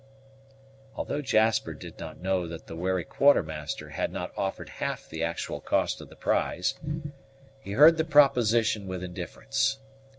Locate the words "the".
2.65-2.75, 5.07-5.21, 6.09-6.15, 7.97-8.03